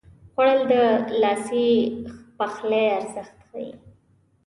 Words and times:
خوړل 0.33 0.61
د 0.71 0.73
لاسي 1.21 1.69
پخلي 2.37 2.83
ارزښت 2.97 3.37
ښيي 3.49 3.69